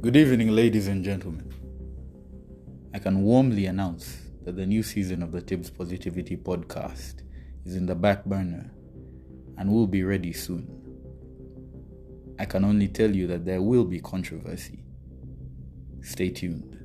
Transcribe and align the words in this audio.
Good 0.00 0.14
evening, 0.14 0.50
ladies 0.50 0.86
and 0.86 1.02
gentlemen. 1.02 1.52
I 2.94 3.00
can 3.00 3.20
warmly 3.22 3.66
announce 3.66 4.16
that 4.44 4.54
the 4.54 4.64
new 4.64 4.84
season 4.84 5.24
of 5.24 5.32
the 5.32 5.40
Tibbs 5.40 5.70
Positivity 5.70 6.36
podcast 6.36 7.22
is 7.64 7.74
in 7.74 7.84
the 7.84 7.96
back 7.96 8.24
burner 8.24 8.70
and 9.56 9.68
will 9.68 9.88
be 9.88 10.04
ready 10.04 10.32
soon. 10.32 10.70
I 12.38 12.44
can 12.44 12.64
only 12.64 12.86
tell 12.86 13.10
you 13.10 13.26
that 13.26 13.44
there 13.44 13.60
will 13.60 13.84
be 13.84 13.98
controversy. 13.98 14.84
Stay 16.00 16.28
tuned. 16.28 16.77